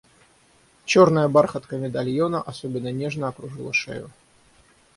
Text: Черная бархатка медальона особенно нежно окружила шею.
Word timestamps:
Черная 0.85 1.27
бархатка 1.29 1.77
медальона 1.77 2.41
особенно 2.41 2.91
нежно 2.91 3.27
окружила 3.27 3.71
шею. 3.71 4.09